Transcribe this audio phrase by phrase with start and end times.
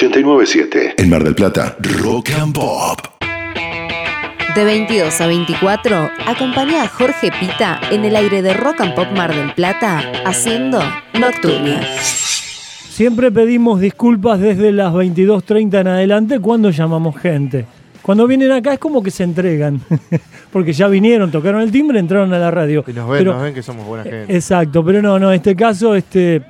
[0.00, 0.94] 897.
[0.96, 3.00] En Mar del Plata, Rock and Pop.
[4.54, 9.08] De 22 a 24, acompaña a Jorge Pita en el aire de Rock and Pop
[9.14, 10.80] Mar del Plata haciendo
[11.20, 11.82] Nocturnia.
[11.98, 17.66] Siempre pedimos disculpas desde las 22.30 en adelante cuando llamamos gente.
[18.00, 19.82] Cuando vienen acá es como que se entregan,
[20.50, 22.82] porque ya vinieron, tocaron el timbre, entraron a la radio.
[22.86, 24.34] Y nos ven, nos ven que somos buena gente.
[24.34, 26.42] Exacto, pero no, no, en este caso este,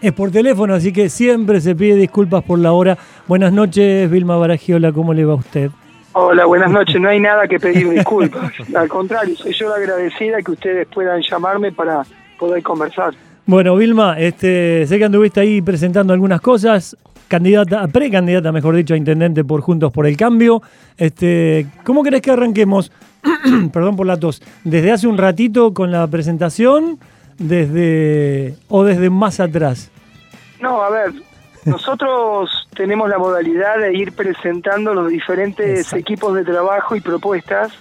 [0.00, 2.98] es por teléfono, así que siempre se pide disculpas por la hora.
[3.26, 5.70] Buenas noches, Vilma Baragiola, ¿cómo le va a usted?
[6.12, 7.00] Hola, buenas noches.
[7.00, 8.52] No hay nada que pedir disculpas.
[8.74, 12.04] Al contrario, soy yo la agradecida que ustedes puedan llamarme para
[12.38, 13.14] poder conversar.
[13.44, 16.96] Bueno, Vilma, este, sé que anduviste ahí presentando algunas cosas
[17.28, 20.62] candidata, precandidata, mejor dicho, a intendente por Juntos por el Cambio.
[20.96, 22.90] Este, ¿Cómo querés que arranquemos?
[23.72, 24.42] Perdón por la tos.
[24.64, 26.98] ¿Desde hace un ratito con la presentación
[27.38, 29.90] desde o desde más atrás?
[30.66, 31.12] No, a ver,
[31.64, 37.72] nosotros tenemos la modalidad de ir presentando los diferentes equipos de trabajo y propuestas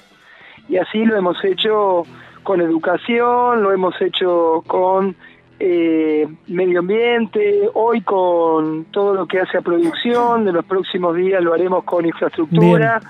[0.69, 2.03] y así lo hemos hecho
[2.44, 5.16] con educación, lo hemos hecho con
[5.59, 11.41] eh, medio ambiente, hoy con todo lo que hace a producción, de los próximos días
[11.41, 13.02] lo haremos con infraestructura.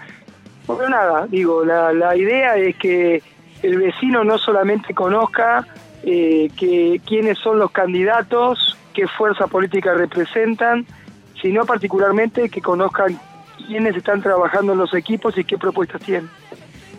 [0.65, 3.21] Pero nada, digo, la, la idea es que
[3.61, 5.67] el vecino no solamente conozca
[6.03, 10.85] eh, que quiénes son los candidatos, qué fuerza política representan,
[11.41, 13.19] sino particularmente que conozcan
[13.67, 16.29] quiénes están trabajando en los equipos y qué propuestas tienen.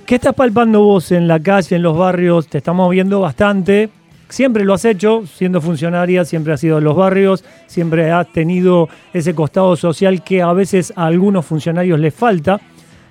[0.04, 2.46] ¿Qué estás palpando vos en la calle, en los barrios?
[2.48, 3.90] Te estamos viendo bastante
[4.28, 8.88] siempre lo has hecho, siendo funcionaria, siempre has sido en los barrios, siempre has tenido
[9.12, 12.60] ese costado social que a veces a algunos funcionarios les falta.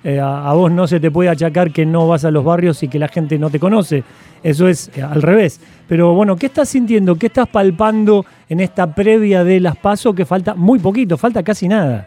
[0.06, 2.86] Eh, a, vos no se te puede achacar que no vas a los barrios y
[2.86, 4.04] que la gente no te conoce.
[4.40, 5.60] Eso es eh, al revés.
[5.88, 7.16] Pero bueno, ¿qué estás sintiendo?
[7.16, 11.66] ¿Qué estás palpando en esta previa de las PASO que falta muy poquito, falta casi
[11.66, 12.06] nada?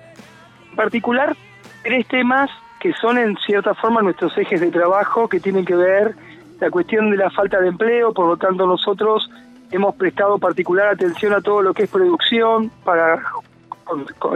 [0.69, 1.35] En particular,
[1.83, 6.15] tres temas que son en cierta forma nuestros ejes de trabajo que tienen que ver
[6.61, 9.29] la cuestión de la falta de empleo, por lo tanto nosotros
[9.71, 13.21] hemos prestado particular atención a todo lo que es producción para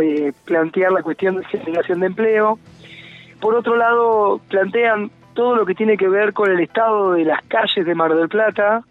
[0.02, 2.60] eh, plantear la cuestión de generación de empleo.
[3.40, 7.42] Por otro lado, plantean todo lo que tiene que ver con el estado de las
[7.48, 8.84] calles de Mar del Plata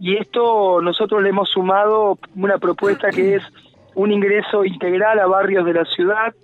[0.00, 3.42] y esto nosotros le hemos sumado una propuesta que es
[3.94, 6.34] un ingreso integral a barrios de la ciudad,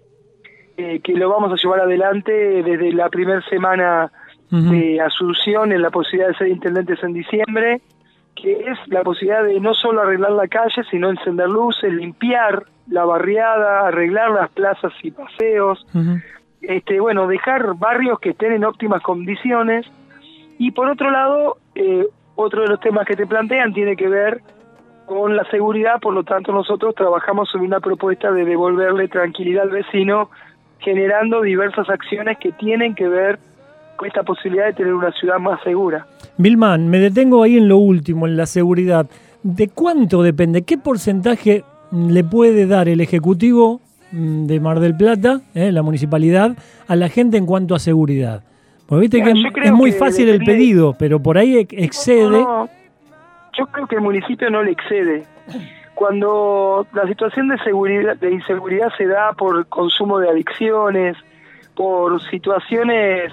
[0.77, 4.13] eh, que lo vamos a llevar adelante desde la primera semana
[4.51, 7.81] de Asunción en la posibilidad de ser intendentes en diciembre,
[8.37, 13.05] que es la posibilidad de no solo arreglar la calle, sino encender luces, limpiar la
[13.05, 15.85] barriada, arreglar las plazas y paseos,
[16.69, 19.87] este, bueno, dejar barrios que estén en óptimas condiciones.
[20.59, 24.41] Y por otro lado, eh, otro de los temas que te plantean tiene que ver
[25.07, 29.71] con la seguridad, por lo tanto nosotros trabajamos en una propuesta de devolverle tranquilidad al
[29.71, 30.31] vecino,
[30.81, 33.39] generando diversas acciones que tienen que ver
[34.05, 36.07] esta posibilidad de tener una ciudad más segura.
[36.37, 39.07] Vilman, me detengo ahí en lo último, en la seguridad.
[39.43, 40.63] ¿De cuánto depende?
[40.63, 43.81] ¿Qué porcentaje le puede dar el Ejecutivo
[44.13, 46.57] de Mar del Plata, eh, la municipalidad,
[46.87, 48.43] a la gente en cuanto a seguridad?
[48.87, 49.33] Porque viste que
[49.65, 52.39] es muy fácil el pedido, pero por ahí excede.
[53.53, 55.25] yo creo que el municipio no le excede.
[55.95, 61.17] Cuando la situación de seguridad, de inseguridad se da por consumo de adicciones,
[61.75, 63.33] por situaciones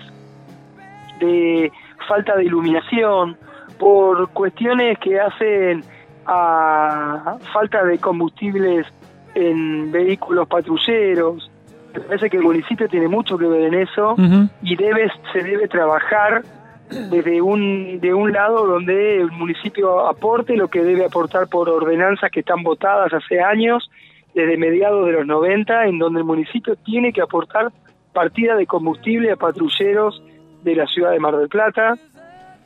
[1.19, 1.71] de
[2.07, 3.37] falta de iluminación,
[3.77, 5.83] por cuestiones que hacen
[6.25, 8.87] a falta de combustibles
[9.35, 11.49] en vehículos patrulleros.
[11.93, 14.15] Me parece que el municipio tiene mucho que ver en eso
[14.63, 16.43] y debe, se debe trabajar
[16.89, 22.31] desde un, de un lado donde el municipio aporte lo que debe aportar por ordenanzas
[22.31, 23.89] que están votadas hace años,
[24.33, 27.71] desde mediados de los 90, en donde el municipio tiene que aportar
[28.11, 30.23] partida de combustible a patrulleros
[30.63, 31.95] de la ciudad de Mar del Plata.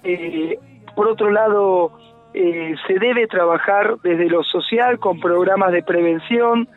[0.04, 0.58] Eh,
[0.96, 1.92] por otro lado,
[2.40, 6.70] eh, se debe trabajar desde lo social con programas de prevención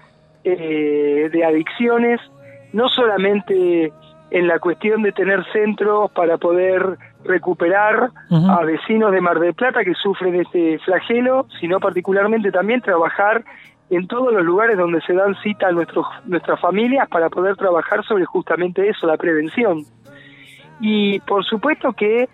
[0.43, 2.19] eh, de adicciones,
[2.73, 3.93] no solamente
[4.31, 9.85] en la cuestión de tener centros para poder recuperar a vecinos de Mar del Plata
[9.85, 13.45] que sufren este flagelo, sino particularmente también trabajar
[13.91, 18.03] en todos los lugares donde se dan cita a nuestros, nuestras familias para poder trabajar
[18.05, 19.85] sobre justamente eso, la prevención.
[20.81, 22.31] Y por supuesto que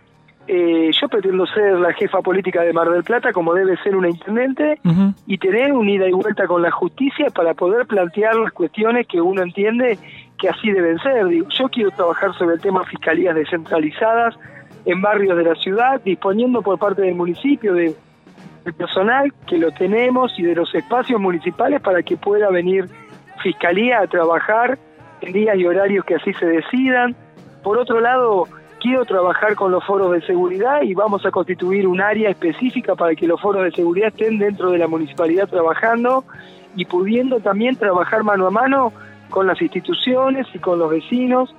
[0.48, 4.08] eh, yo pretendo ser la jefa política de Mar del Plata como debe ser una
[4.08, 4.78] intendente
[5.26, 9.20] y tener un ida y vuelta con la justicia para poder plantear las cuestiones que
[9.20, 9.98] uno entiende
[10.38, 11.26] que así deben ser.
[11.26, 14.36] Digo, yo quiero trabajar sobre el tema fiscalías descentralizadas
[14.84, 17.94] en barrios de la ciudad, disponiendo por parte del municipio de,
[18.64, 22.88] del personal que lo tenemos y de los espacios municipales para que pueda venir
[23.42, 24.78] fiscalía a trabajar
[25.22, 27.16] en días y horarios que así se decidan.
[27.64, 28.44] Por otro lado,
[28.80, 33.14] quiero trabajar con los foros de seguridad y vamos a constituir un área específica para
[33.14, 36.24] que los foros de seguridad estén dentro de la municipalidad trabajando
[36.74, 38.92] y pudiendo también trabajar mano a mano
[39.30, 41.54] con las instituciones y con los vecinos,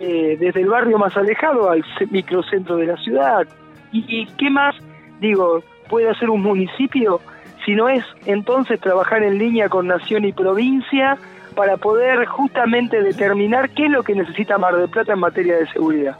[0.00, 3.46] eh, desde el barrio más alejado al microcentro de la ciudad.
[3.92, 4.74] ¿Y, qué más,
[5.20, 7.20] digo, puede hacer un municipio
[7.64, 11.18] si no es entonces trabajar en línea con nación y provincia
[11.54, 15.66] para poder justamente determinar qué es lo que necesita Mar del Plata en materia de
[15.68, 16.16] seguridad?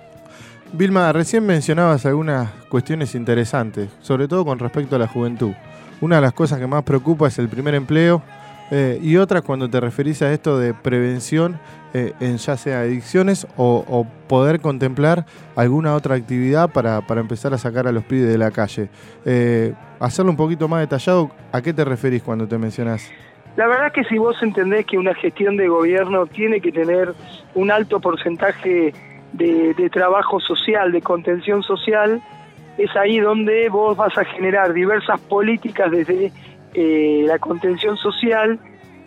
[0.75, 5.53] Vilma, recién mencionabas algunas cuestiones interesantes, sobre todo con respecto a la juventud.
[6.01, 8.23] Una de las cosas que más preocupa es el primer empleo
[8.71, 11.61] eh, y otra cuando te referís a esto de prevención
[11.93, 15.27] eh, en ya sea adicciones o, poder contemplar
[15.57, 18.89] alguna otra actividad para, empezar a sacar a los pibes de la calle.
[19.27, 23.11] Eh, hacerlo un poquito más detallado, ¿a qué te referís cuando te mencionás?
[23.57, 27.13] La verdad que si vos entendés que una gestión de gobierno tiene que tener
[27.55, 28.95] un alto porcentaje
[29.33, 32.23] de, trabajo social, de contención social,
[32.79, 36.33] es ahí donde vos vas a generar diversas políticas desde
[36.75, 38.59] eh, la contención social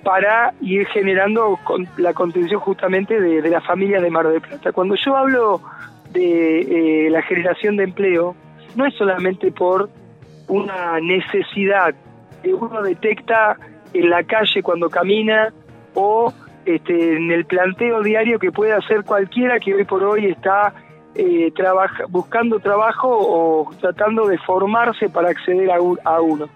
[0.03, 1.59] para ir generando
[1.97, 4.71] la contención justamente de, las familias de Mar del Plata.
[4.71, 5.61] Cuando yo hablo
[6.11, 8.35] de eh, la generación de empleo,
[8.75, 9.89] no es solamente por
[10.47, 11.95] una necesidad
[12.43, 13.57] que uno detecta
[13.93, 15.51] en la calle cuando camina
[15.95, 16.31] o
[16.65, 20.73] este, en el planteo diario que puede hacer cualquiera que hoy por hoy está
[21.15, 21.53] eh,
[22.09, 26.49] buscando trabajo o tratando de formarse para acceder a, uno.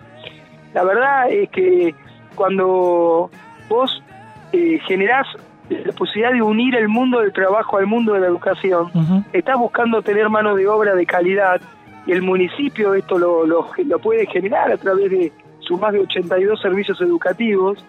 [0.74, 1.96] La verdad es que
[2.36, 3.30] cuando
[3.70, 4.04] vos
[4.52, 5.28] eh, generás
[5.70, 8.92] la posibilidad de unir el mundo del trabajo al mundo de la educación,
[9.32, 11.62] estás buscando tener mano de obra de calidad
[12.08, 16.00] y el municipio esto lo, lo, lo puede generar a través de sus más de
[16.00, 17.86] 82 servicios educativos,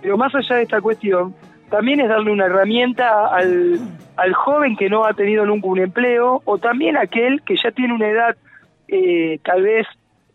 [0.00, 1.34] pero más allá de esta cuestión,
[1.70, 3.78] también es darle una herramienta al,
[4.16, 7.94] al joven que no ha tenido nunca un empleo o también aquel que ya tiene
[7.94, 8.36] una edad
[8.88, 9.86] eh, tal vez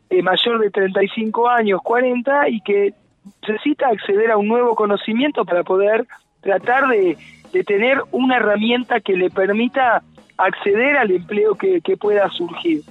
[0.10, 2.94] eh, mayor de 35 años, 40 y que
[3.42, 6.06] necesita acceder a un nuevo conocimiento para poder
[6.42, 7.18] tratar de,
[7.52, 10.04] de tener una herramienta que le permita
[10.38, 12.82] acceder al empleo que, que pueda surgir.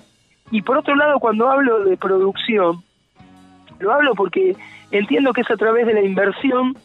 [0.50, 2.82] Y por otro lado, cuando hablo de producción,
[3.78, 4.56] lo hablo porque
[4.90, 6.76] entiendo que es a través de la inversión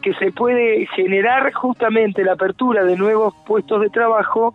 [0.00, 4.54] que se puede generar justamente la apertura de nuevos puestos de trabajo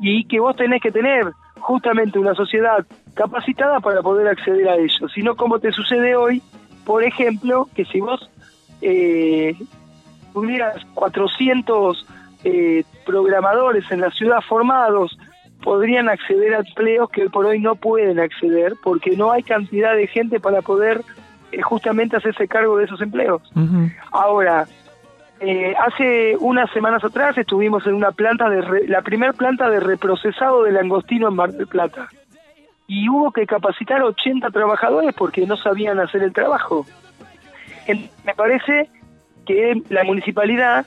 [0.00, 1.26] y que vos tenés que tener
[1.58, 5.08] justamente una sociedad capacitada para poder acceder a ello.
[5.08, 6.42] Si no, como te sucede hoy,
[6.84, 8.30] por ejemplo, que si vos
[8.82, 9.56] eh,
[10.32, 12.06] tuvieras 400
[12.44, 15.18] eh, programadores en la ciudad formados,
[15.62, 20.06] podrían acceder a empleos que por hoy no pueden acceder porque no hay cantidad de
[20.06, 21.02] gente para poder
[21.50, 23.42] eh, justamente hacerse cargo de esos empleos.
[24.12, 24.66] Ahora,
[25.40, 30.62] eh, hace unas semanas atrás estuvimos en una planta de la primer planta de reprocesado
[30.62, 32.08] de langostino en Mar del Plata
[32.86, 36.86] y hubo que capacitar 80 trabajadores porque no sabían hacer el trabajo.
[37.86, 38.88] me parece
[39.44, 40.86] que la municipalidad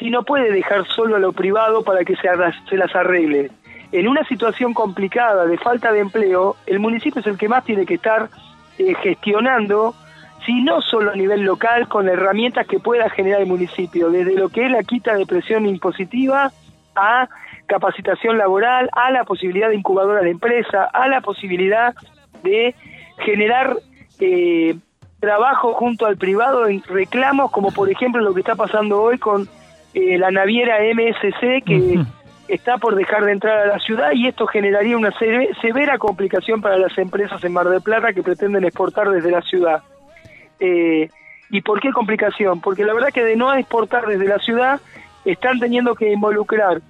[0.00, 2.28] si no puede dejar solo a lo privado para que se,
[2.68, 3.50] se las arregle.
[3.92, 7.84] En una situación complicada de falta de empleo, el municipio es el que más tiene
[7.84, 8.30] que estar
[8.78, 9.94] eh, gestionando
[10.46, 14.48] si no solo a nivel local, con herramientas que pueda generar el municipio, desde lo
[14.48, 16.52] que es la quita de presión impositiva
[16.96, 17.28] a
[17.66, 21.94] capacitación laboral, a la posibilidad de incubadora de empresa, a la posibilidad
[22.42, 22.74] de
[23.18, 23.76] generar
[24.18, 24.76] eh,
[25.20, 29.48] trabajo junto al privado en reclamos, como por ejemplo lo que está pasando hoy con
[29.94, 32.00] eh, la naviera MSC, que
[32.48, 35.12] está por dejar de entrar a la ciudad y esto generaría una
[35.60, 39.82] severa complicación para las empresas en Mar del Plata que pretenden exportar desde la ciudad.
[40.60, 41.08] Eh,
[41.50, 42.60] ¿Y por qué complicación?
[42.60, 44.80] Porque la verdad que de no exportar desde la ciudad
[45.24, 46.80] están teniendo que involucrar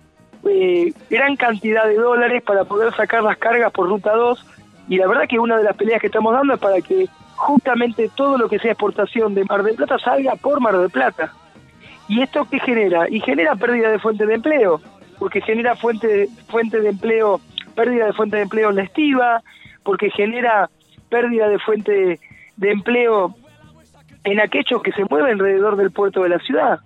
[0.48, 4.46] eh, gran cantidad de dólares para poder sacar las cargas por ruta 2
[4.88, 8.10] y la verdad que una de las peleas que estamos dando es para que justamente
[8.14, 11.32] todo lo que sea exportación de Mar del Plata salga por Mar del Plata.
[12.08, 13.08] ¿Y esto qué genera?
[13.08, 14.80] Y genera pérdida de fuente de empleo,
[15.18, 17.40] porque genera fuente, fuente de empleo,
[17.74, 19.42] pérdida de fuente de empleo en la estiva,
[19.84, 20.68] porque genera
[21.08, 22.18] pérdida de fuente
[22.56, 23.34] de empleo
[24.24, 26.80] en aquellos que se mueven alrededor del puerto de la ciudad.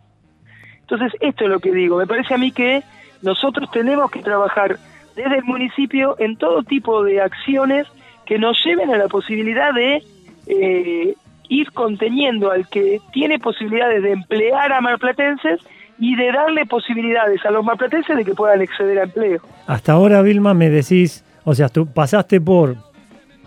[0.80, 1.98] Entonces, esto es lo que digo.
[1.98, 2.82] Me parece a mí que
[3.22, 4.78] nosotros tenemos que trabajar
[5.16, 7.86] desde el municipio en todo tipo de acciones
[8.26, 10.02] que nos lleven a la posibilidad de
[10.46, 11.14] eh,
[11.48, 15.60] ir conteniendo al que tiene posibilidades de emplear a marplatenses
[15.98, 19.40] y de darle posibilidades a los marplatenses de que puedan acceder a empleo.
[19.66, 22.76] Hasta ahora, Vilma, me decís, o sea, tú pasaste por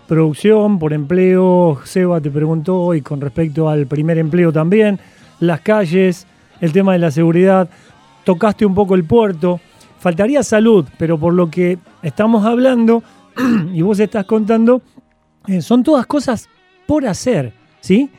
[0.08, 1.78] producción, por empleo.
[1.84, 4.98] Seba te preguntó y con respecto al primer empleo también,
[5.38, 6.26] las calles,
[6.60, 7.68] el tema de la seguridad,
[8.24, 9.60] tocaste un poco el puerto,
[10.00, 13.02] faltaría salud, pero por lo que estamos hablando
[13.72, 14.82] y vos estás contando,
[15.46, 16.48] eh, son todas cosas
[16.86, 18.10] por hacer, ¿sí?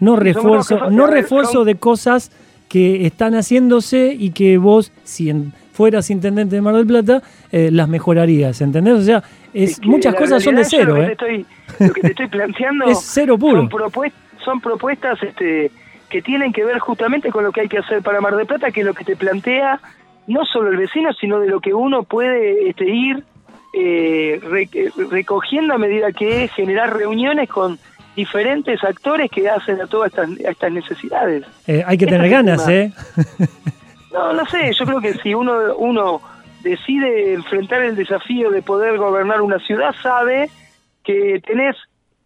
[0.00, 2.30] No refuerzo, no refuerzo de cosas
[2.68, 7.68] que están haciéndose y que vos, si en- fueras intendente de Mar del Plata, eh,
[7.70, 8.94] las mejorarías, ¿entendés?
[8.94, 11.08] O sea, es, Es que muchas cosas son de cero, lo ¿eh?
[11.08, 11.46] que te estoy-
[11.86, 13.60] lo que te estoy planteando Es cero puro.
[13.60, 14.12] Son, propuest-
[14.44, 15.70] son propuestas este,
[16.08, 18.70] que tienen que ver justamente con lo que hay que hacer para Mar del Plata,
[18.70, 19.80] que es lo que te plantea
[20.26, 23.22] no solo el vecino, sino de lo que uno puede este, ir
[23.74, 24.68] eh, re-
[25.10, 27.78] recogiendo a medida que generar reuniones con
[28.16, 31.44] diferentes actores que hacen a todas estas, a estas necesidades.
[31.66, 32.72] Eh, hay que tener es ganas, tema.
[32.78, 32.92] ¿eh?
[34.14, 36.20] No, no sé, yo creo que si uno, uno
[36.62, 40.48] decide enfrentar el desafío de poder gobernar una ciudad, sabe
[41.02, 41.76] que tenés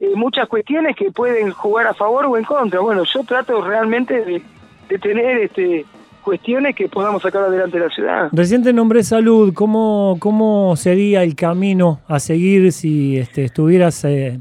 [0.00, 2.80] eh, muchas cuestiones que pueden jugar a favor o en contra.
[2.80, 5.84] Bueno, yo trato realmente de, tener este
[6.22, 8.28] cuestiones que podamos sacar adelante la ciudad.
[8.32, 9.54] Recién te nombré salud.
[9.54, 14.38] ¿Cómo, cómo sería el camino a seguir si este, estuvieras eh,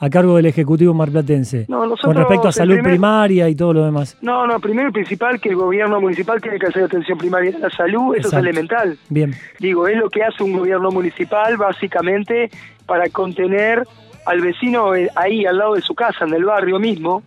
[0.00, 1.66] a cargo del Ejecutivo marplatense?
[1.68, 4.16] No, nosotros, Con respecto a salud primer- primaria y todo lo demás.
[4.22, 7.58] No, no, primero y principal que el gobierno municipal tiene que hacer atención primaria a
[7.60, 8.96] la salud, eso es elemental.
[9.10, 9.34] Bien.
[9.58, 12.50] Digo, es lo que hace un gobierno municipal básicamente
[12.86, 13.86] para contener
[14.26, 17.22] al vecino eh, ahí al lado de su casa, en el barrio mismo.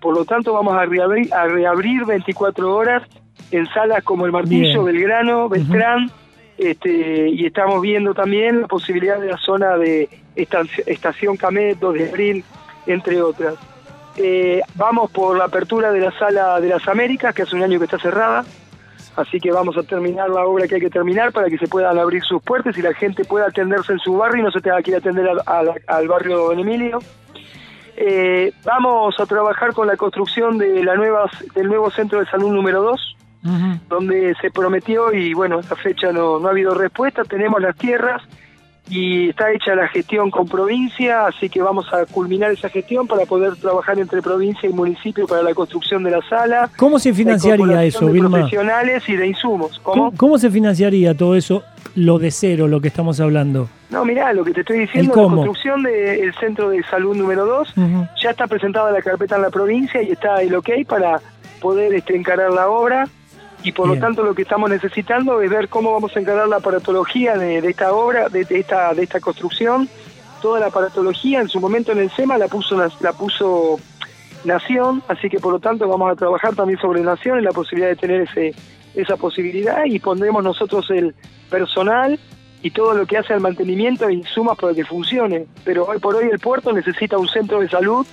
[0.00, 3.02] Por lo tanto, vamos a reabrir, a reabrir 24 horas
[3.50, 4.96] en salas como el Martillo, Bien.
[4.96, 6.10] Belgrano, Beltrán,
[6.58, 11.94] este, y estamos viendo también la posibilidad de la zona de estaci- Estación Camet, 2
[11.94, 12.44] de abril,
[12.86, 13.54] entre otras.
[14.16, 17.78] Eh, vamos por la apertura de la sala de las Américas, que hace un año
[17.80, 18.44] que está cerrada,
[19.16, 21.98] así que vamos a terminar la obra que hay que terminar para que se puedan
[21.98, 24.80] abrir sus puertas y la gente pueda atenderse en su barrio y no se tenga
[24.82, 27.00] que ir a atender al, al- al barrio Don Emilio.
[27.96, 32.50] Eh, vamos a trabajar con la construcción de la nueva, del nuevo centro de salud
[32.52, 33.16] número 2,
[33.88, 38.22] Donde se prometió y bueno, hasta fecha no, no ha habido respuesta, tenemos las tierras
[38.88, 43.24] y está hecha la gestión con provincia, así que vamos a culminar esa gestión para
[43.24, 46.70] poder trabajar entre provincia y municipio para la construcción de la sala.
[46.76, 48.30] ¿Cómo se financiaría eso, de Vilma?
[48.30, 49.80] profesionales y de insumos.
[49.82, 50.04] ¿Cómo?
[50.04, 51.62] ¿Cómo, cómo se financiaría todo eso,
[51.94, 53.68] lo de cero, lo que estamos hablando?
[53.88, 57.46] No, mirá, lo que te estoy diciendo, ¿El la construcción del centro de salud número
[57.46, 58.06] 2 Ujú.
[58.20, 61.20] ya está presentada la carpeta en la provincia y está el ok para
[61.60, 63.08] poder este, encarar la obra
[63.64, 63.98] y por Bien.
[63.98, 67.62] lo tanto lo que estamos necesitando es ver cómo vamos a encarar la aparatología de,
[67.62, 69.88] de esta obra, de, de esta de esta construcción.
[70.42, 73.80] Toda la aparatología en su momento en el SEMA la puso la, puso
[74.44, 77.88] Nación, así que por lo tanto vamos a trabajar también sobre Nación y la posibilidad
[77.88, 78.54] de tener ese
[78.94, 81.14] esa posibilidad y pondremos nosotros el
[81.50, 82.20] personal
[82.62, 85.46] y todo lo que hace al mantenimiento e insumos para que funcione.
[85.64, 88.06] Pero hoy por hoy el puerto necesita un centro de salud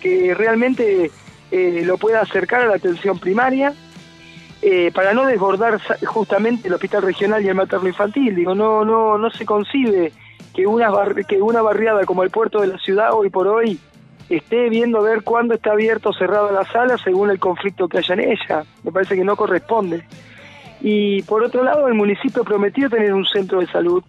[0.00, 1.10] que realmente
[1.50, 3.74] eh, lo pueda acercar a la atención primaria
[4.66, 8.34] eh, para no desbordar justamente el hospital regional y el materno infantil.
[8.34, 10.10] Digo, no, no, no se concibe
[10.54, 10.90] que una,
[11.28, 13.78] que una barriada como el puerto de la ciudad hoy por hoy
[14.30, 18.14] esté viendo ver cuándo está abierto o cerrado la sala según el conflicto que haya
[18.14, 18.64] en ella.
[18.82, 20.02] Me parece que no corresponde.
[20.80, 24.02] Y por otro lado, el municipio prometió tener un centro de salud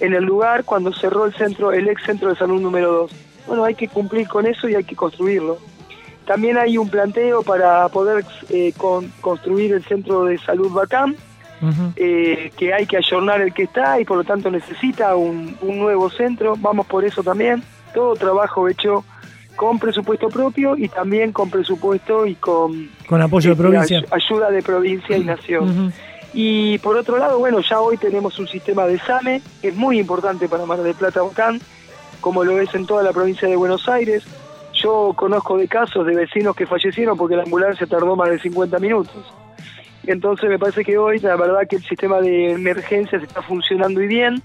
[0.00, 3.12] en el lugar cuando cerró el centro, el ex centro de salud número 2.
[3.46, 5.58] Bueno, hay que cumplir con eso y hay que construirlo.
[6.30, 11.16] También hay un planteo para poder eh, con- construir el centro de salud Bacán,
[11.96, 15.78] eh, que hay que ayornar el que está y por lo tanto necesita un, un
[15.80, 16.54] nuevo centro.
[16.56, 17.64] Vamos por eso también.
[17.92, 19.04] Todo trabajo hecho
[19.56, 23.98] con presupuesto propio y también con presupuesto y con Con apoyo de este, provincia.
[23.98, 25.92] ay- ayuda de provincia y nación.
[26.32, 29.98] Y por otro lado, bueno, ya hoy tenemos un sistema de SAME, que es muy
[29.98, 31.60] importante para Mar del Plata Bocán,
[32.20, 34.22] como lo es en toda la provincia de Buenos Aires.
[34.80, 38.78] Yo conozco de casos de vecinos que fallecieron porque la ambulancia tardó más de 50
[38.78, 39.34] minutos.
[40.06, 44.06] Entonces me parece que hoy la verdad que el sistema de emergencias está funcionando y
[44.06, 44.42] bien.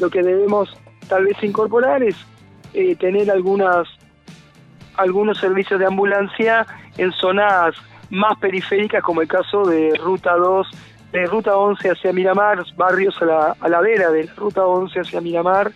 [0.00, 0.76] Lo que debemos
[1.08, 2.16] tal vez incorporar es
[2.74, 3.86] eh, tener algunas
[4.96, 6.66] algunos servicios de ambulancia
[6.96, 7.76] en zonas
[8.10, 10.68] más periféricas como el caso de Ruta 2,
[11.12, 15.20] de Ruta 11 hacia Miramar, barrios a la, a la vera de Ruta 11 hacia
[15.20, 15.70] Miramar,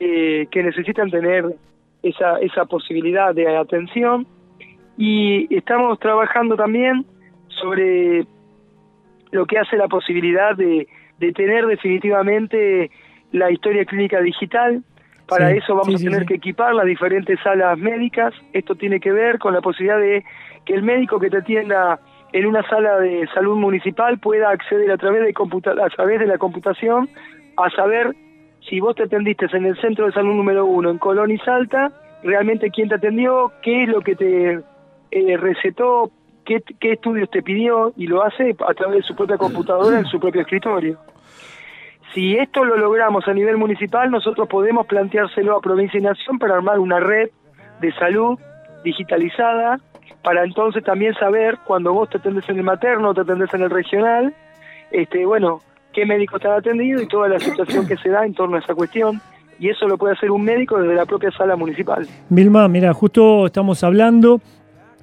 [0.00, 1.54] eh, que necesitan tener
[2.02, 4.26] esa, esa posibilidad de atención.
[4.96, 7.06] Y estamos trabajando también
[7.48, 8.26] sobre
[9.30, 10.86] lo que hace la posibilidad de,
[11.18, 12.90] de tener definitivamente
[13.32, 14.82] la historia clínica digital.
[15.26, 16.26] Para Sí, eso vamos sí, a tener sí.
[16.26, 18.34] que equipar las diferentes salas médicas.
[18.52, 20.24] Esto tiene que ver con la posibilidad de
[20.66, 21.98] que el médico que te atienda
[22.32, 26.26] en una sala de salud municipal pueda acceder a través de computa a través de
[26.26, 27.08] la computación
[27.56, 28.14] a saber
[28.68, 31.90] si vos te atendiste en el centro de salud número uno en Colón y Salta,
[32.22, 34.60] realmente quién te atendió, qué es lo que te
[35.10, 36.10] eh, recetó
[36.44, 40.06] qué, qué estudios te pidió y lo hace a través de su propia computadora en
[40.06, 40.98] su propio escritorio.
[42.14, 46.54] Si esto lo logramos a nivel municipal, nosotros podemos planteárselo a provincia y nación para
[46.54, 47.30] armar una red
[47.80, 48.38] de salud
[48.84, 49.80] digitalizada,
[50.22, 53.70] para entonces también saber cuando vos te atendés en el materno, te atendés en el
[53.70, 54.34] regional,
[54.90, 55.60] este, bueno,
[55.92, 58.74] qué médico ha atendido y toda la situación que se da en torno a esa
[58.74, 59.20] cuestión.
[59.58, 62.06] Y eso lo puede hacer un médico desde la propia sala municipal.
[62.28, 64.40] Vilma, mira, justo estamos hablando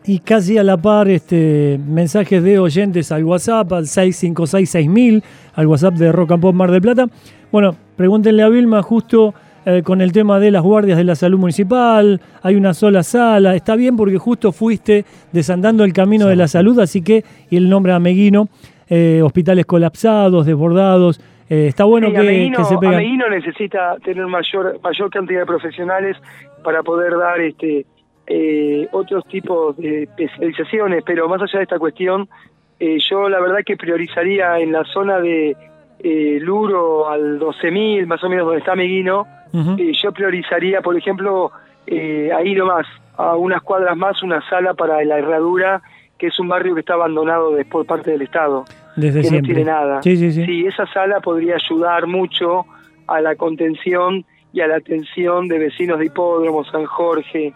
[0.06, 5.94] y casi a la par este, mensajes de oyentes al WhatsApp, al 6566000, al WhatsApp
[5.96, 7.06] de Rock and Pop Mar del Plata.
[7.52, 9.34] Bueno, pregúntenle a Vilma justo
[9.66, 13.56] eh, con el tema de las guardias de la salud municipal, hay una sola sala,
[13.56, 17.70] está bien porque justo fuiste desandando el camino de la salud, así que, y el
[17.70, 18.48] nombre Ameguino,
[18.90, 21.20] eh, hospitales colapsados, desbordados,
[21.50, 22.78] eh, está bueno Sí, que, Ameguino, que se
[23.30, 26.18] necesita tener mayor mayor cantidad de profesionales
[26.64, 27.86] para poder dar este
[28.28, 32.28] eh, otros tipos de especializaciones, pero más allá de esta cuestión,
[32.80, 35.56] eh, yo la verdad que priorizaría en la zona de
[36.02, 39.76] eh, Luro al 12.000, más o menos donde está Ameguino, Ujú.
[39.80, 41.52] eh, yo priorizaría, por ejemplo,
[41.88, 42.86] eh, ahí nomás,
[43.18, 45.82] a unas cuadras más, una sala para la herradura,
[46.20, 48.64] que es un barrio que está abandonado de- por parte del Estado
[48.96, 49.54] Desde que siempre.
[49.54, 50.02] no tiene nada.
[50.02, 50.66] Sí, sí, sí.
[50.66, 52.66] esa sala podría ayudar mucho
[53.08, 57.54] a la contención y a la atención de vecinos de Hipódromo, San Jorge,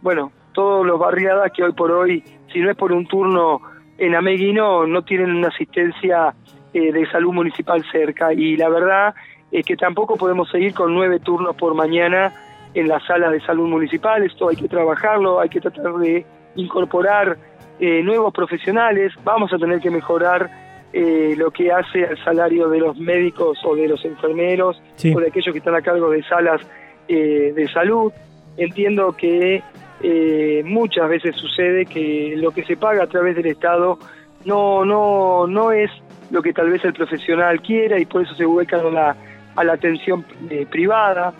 [0.00, 2.22] bueno, todos los barriadas que hoy por hoy,
[2.52, 3.62] si no es por un turno
[3.98, 6.34] en Ameguino, no tienen una asistencia
[6.74, 8.32] eh, de salud municipal cerca.
[8.32, 9.14] Y la verdad
[9.50, 12.32] es que tampoco podemos seguir con nueve turnos por mañana
[12.74, 14.22] en las salas de salud municipal.
[14.22, 17.38] Esto hay que trabajarlo, hay que tratar de incorporar
[17.78, 19.12] eh, nuevos profesionales.
[19.24, 20.50] Vamos a tener que mejorar
[20.92, 25.14] eh, lo que hace al salario de los médicos o de los enfermeros Sí.
[25.14, 26.60] o de aquellos que están a cargo de salas
[27.08, 28.12] eh, de salud.
[28.56, 29.62] Entiendo que
[30.02, 33.98] eh, muchas veces sucede que lo que se paga a través del Estado
[34.44, 35.90] no, no, no es
[36.30, 39.16] lo que tal vez el profesional quiera y por eso se vuelcan a la,
[39.56, 41.32] a la atención eh, privada.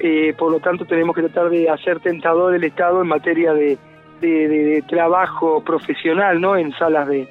[0.00, 3.76] Eh, por lo tanto, tenemos que tratar de hacer tentador el Estado en materia de,
[4.20, 6.56] de- de- de trabajo profesional, ¿no?
[6.56, 7.28] En salas de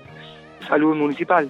[0.68, 1.50] salud municipal.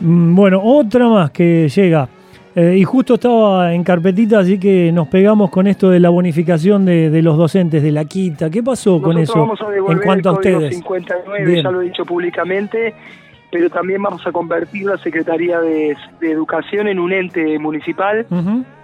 [0.00, 2.08] Mm, Bueno, otra más que llega.
[2.56, 6.84] Eh, y justo estaba en carpetita, así que nos pegamos con esto de la bonificación
[6.84, 8.50] de, de los docentes de la quita.
[8.50, 10.74] ¿Qué pasó con eso vamos a en cuanto a el código ustedes?
[10.78, 11.64] 59, Bien.
[11.64, 12.92] ya lo he dicho públicamente,
[13.52, 18.26] pero también vamos a convertir la Secretaría de, de Educación en un ente municipal.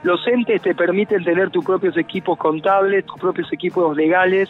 [0.04, 4.48] Los entes te permiten tener tus propios equipos contables, tus propios equipos legales,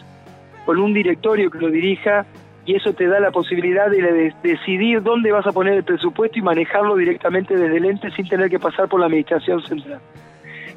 [0.66, 2.26] con un directorio que lo dirija,
[2.66, 6.38] y eso te da la posibilidad de, de- decidir dónde vas a poner el presupuesto
[6.38, 10.00] y manejarlo directamente desde el ente sin tener que pasar por la administración central.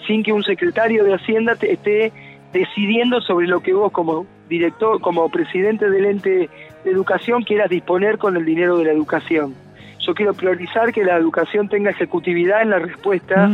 [0.08, 2.12] Sin que un secretario de Hacienda te esté
[2.54, 6.49] decidiendo sobre lo que vos como director, como presidente del ente
[6.84, 9.54] de educación quieras disponer con el dinero de la educación.
[9.99, 13.49] Yo quiero priorizar que la educación tenga ejecutividad en la respuesta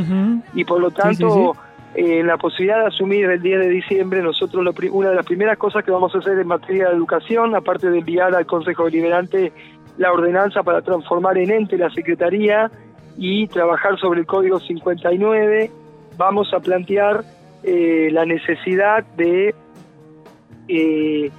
[0.53, 1.59] y por lo Sí, tanto sí,
[1.95, 5.25] eh, en la posibilidad de asumir el 10 de diciembre nosotros lo una de las
[5.25, 8.85] primeras cosas que vamos a hacer en materia de educación aparte de enviar al Consejo
[8.85, 9.53] Deliberante
[9.97, 12.69] la ordenanza para transformar en ente la Secretaría
[13.17, 15.71] y trabajar sobre el Código 59
[16.17, 17.23] vamos a plantear
[17.63, 19.55] eh, la necesidad de
[20.67, 21.31] eh,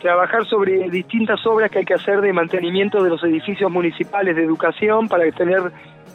[0.00, 4.44] trabajar sobre distintas obras que hay que hacer de mantenimiento de los edificios municipales de
[4.44, 5.72] educación para tener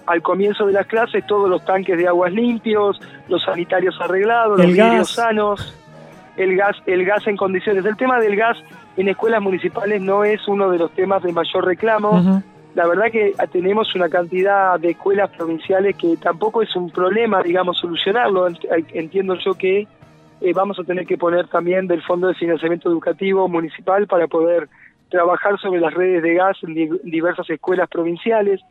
[0.09, 4.67] al comienzo de las clases todos los tanques de aguas limpios, los sanitarios arreglados, El
[4.67, 5.75] los vidrios sanos,
[6.35, 7.85] el gas, el gas en condiciones.
[7.85, 8.57] El tema del gas
[8.97, 12.41] en escuelas municipales no es uno de los temas de mayor reclamo.
[12.75, 17.77] La verdad que tenemos una cantidad de escuelas provinciales que tampoco es un problema, digamos,
[17.79, 18.47] solucionarlo.
[18.49, 19.87] Ent- Entiendo yo que
[20.41, 24.69] eh, vamos a tener que poner también del Fondo de Financiamiento Educativo Municipal para poder
[25.09, 28.61] trabajar sobre las redes de gas en di- diversas escuelas provinciales.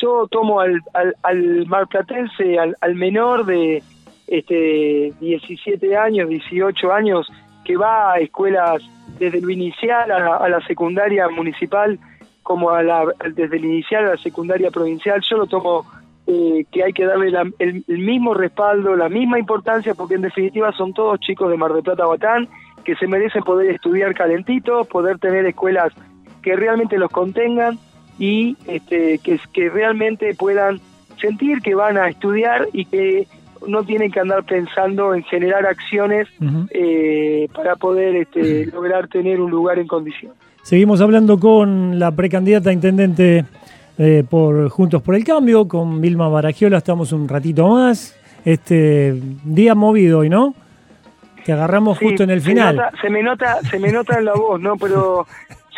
[0.00, 3.82] Yo tomo al, al, al marplatense, al, al menor de
[4.26, 7.30] este 17 años, 18 años,
[7.64, 8.82] que va a escuelas
[9.18, 11.98] desde lo inicial a, la- a la secundaria municipal,
[12.42, 13.04] como a la,
[13.34, 15.84] desde el inicial a la secundaria provincial, yo lo tomo
[16.28, 20.72] eh, que hay que darle el, el mismo respaldo, la misma importancia, porque en definitiva
[20.72, 22.48] son todos chicos de Mar del Plata Batán,
[22.84, 25.92] que se merecen poder estudiar calentitos, poder tener escuelas
[26.42, 27.78] que realmente los contengan
[28.18, 30.80] y este, que, que realmente puedan
[31.20, 33.26] sentir que van a estudiar y que
[33.66, 36.28] no tienen que andar pensando en generar acciones
[36.70, 40.32] eh, para poder este, lograr tener un lugar en condición.
[40.62, 43.44] Seguimos hablando con la precandidata a intendente
[43.98, 46.78] eh, por Juntos por el Cambio, con Vilma Baragiola.
[46.78, 48.16] Estamos un ratito más.
[48.44, 50.54] Este día movido hoy, ¿no?
[51.46, 52.90] Te agarramos Sí, justo en el final.
[53.00, 54.76] Se me nota, se me nota en la voz, ¿no?
[54.76, 55.28] Pero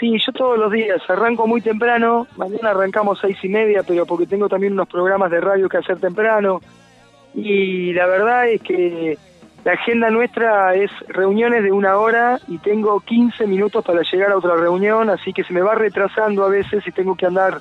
[0.00, 2.26] sí, yo todos los días arranco muy temprano.
[2.38, 6.00] Mañana arrancamos seis y media, pero porque tengo también unos programas de radio que hacer
[6.00, 6.62] temprano.
[7.34, 9.18] Y la verdad es que
[9.62, 14.38] la agenda nuestra es reuniones de una hora y tengo 15 minutos para llegar a
[14.38, 17.60] otra reunión, así que se me va retrasando a veces y tengo que andar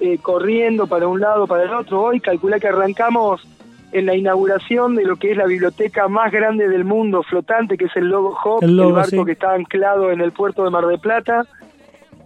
[0.00, 2.02] eh, corriendo para un lado, para el otro.
[2.02, 3.46] Hoy calculé que arrancamos
[3.92, 7.86] en la inauguración de lo que es la biblioteca más grande del mundo flotante, que
[7.86, 9.24] es el Logo Hop, El Logo, barco sí.
[9.24, 11.46] que está anclado en el puerto de Mar del Plata.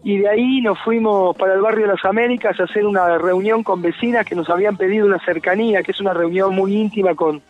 [0.05, 3.62] Y de ahí nos fuimos para el barrio de las Américas a hacer una reunión
[3.62, 7.40] con vecinas que nos habían pedido una cercanía, que es una reunión muy íntima con,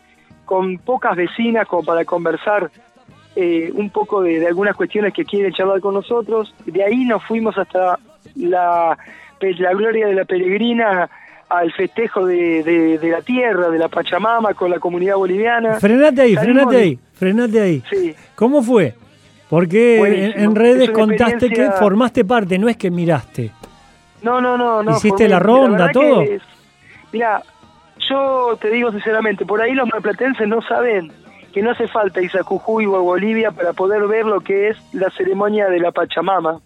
[0.45, 2.71] con pocas vecinas, como para conversar
[3.35, 6.55] eh, un poco de, de algunas cuestiones que quieren charlar con nosotros.
[6.67, 7.99] De ahí nos fuimos hasta
[8.35, 8.99] la,
[9.41, 11.09] la gloria de la peregrina
[11.59, 15.79] al festejo de, de- de la tierra, de la Pachamama con la comunidad boliviana.
[15.81, 17.83] Frenate ahí, Salimos frenate de- ahí, frenate ahí.
[17.91, 18.15] Sí.
[18.35, 18.95] ¿Cómo fue?
[19.49, 20.45] Porque en, Buenísimo.
[20.45, 23.51] en redes contaste que formaste parte, no es que miraste.
[24.23, 24.83] No, no, no.
[24.83, 26.23] no ¿Hiciste la ronda, todo?
[26.23, 26.43] es-
[27.13, 27.43] Mira,
[28.09, 31.13] yo te digo sinceramente, por ahí los marplatenses no saben
[31.53, 34.69] que no hace falta irse a Jujuy o a Bolivia para poder ver lo que
[34.71, 36.59] es la ceremonia de la Pachamama.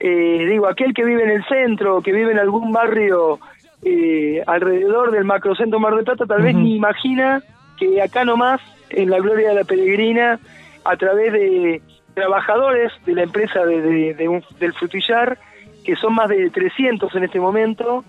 [0.00, 3.40] Eh, digo, aquel que vive en el centro, que vive en algún barrio
[3.84, 7.42] eh, alrededor del macrocentro Mar del Plata, tal vez ni imagina
[7.78, 8.60] que acá nomás,
[8.90, 10.40] en la Gloria de la Peregrina,
[10.84, 11.80] a través de
[12.14, 15.38] trabajadores de la empresa de, de- de un- del frutillar,
[15.84, 18.04] que son más de 300 en este momento,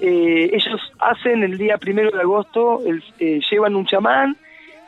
[0.00, 4.36] eh, ellos hacen el día primero de agosto, el- eh, llevan un chamán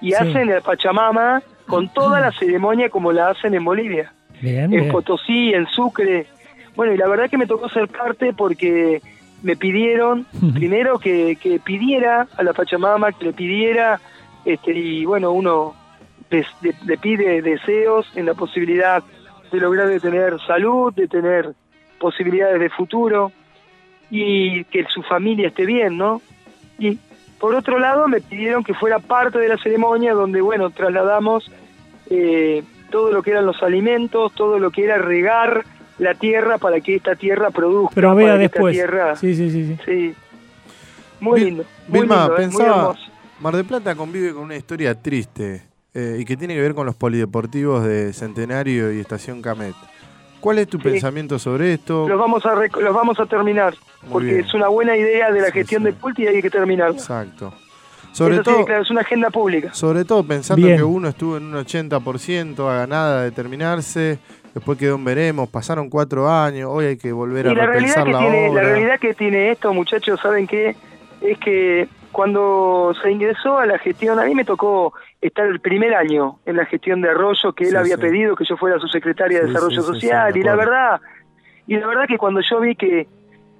[0.01, 0.15] y Sí.
[0.15, 4.89] hacen la Pachamama con toda la ceremonia como la hacen en Bolivia Bien, en bien.
[4.93, 6.27] Potosí, en Sucre.
[6.77, 9.01] Bueno, y la verdad que me tocó ser parte porque
[9.43, 14.01] me pidieron, primero que, que pidiera a la Pachamama, que le pidiera,
[14.45, 15.75] este, y bueno, uno
[16.31, 19.03] le pide deseos en la posibilidad
[19.53, 21.53] de lograr de tener salud, de tener
[21.99, 23.33] posibilidades de futuro
[24.11, 26.21] y que su familia esté bien, ¿no?
[26.79, 26.99] Y
[27.39, 31.51] por otro lado me pidieron que fuera parte de la ceremonia donde, bueno, trasladamos
[32.11, 35.65] eh, todo lo que eran los alimentos, todo lo que era regar
[35.99, 37.95] la tierra para que esta tierra produzca.
[37.95, 38.75] Pero vea después.
[38.75, 39.67] tierra- Sí, sí, sí.
[39.67, 39.79] sí.
[39.85, 40.15] Sí.
[41.21, 41.65] Muy Vil- lindo.
[41.89, 42.47] Muy Vilma, lindo, ¿eh?
[42.49, 42.95] Muy pensaba.
[43.41, 45.63] Mar del Plata convive con una historia triste
[45.95, 49.75] eh, y que tiene que ver con los polideportivos de Centenario y Estación Camet.
[50.41, 50.85] ¿Cuál es tu Sí.
[50.85, 52.07] pensamiento sobre esto?
[52.09, 54.41] Los vamos a rec- los vamos a terminar Muy porque bien.
[54.41, 55.87] es una buena idea de la Sí, gestión sí.
[55.87, 56.97] de Pulti y hay que terminarla.
[56.97, 57.53] Exacto.
[58.13, 59.75] Sobre Eso sí, todo, claro, es una agenda pública.
[59.75, 60.79] sobre todo pensando Bien.
[60.79, 64.19] que uno estuvo en un 80% a nada de terminarse,
[64.57, 68.05] después quedó en veremos, pasaron cuatro años, hoy hay que volver a la realidad, repensar
[68.07, 68.63] que la tiene, obra.
[68.63, 70.75] la realidad que tiene esto, muchachos, ¿saben qué?
[71.21, 75.95] Es que cuando se ingresó a la gestión, a mí me tocó estar el primer
[75.95, 78.01] año en la gestión de Arroyo, que él Sí, había sí.
[78.01, 81.01] pedido que yo fuera su secretaria de Desarrollo Social, y la verdad,
[81.67, 83.07] y la verdad que cuando yo vi que